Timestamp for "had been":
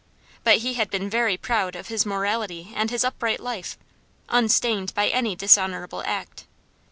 0.73-1.11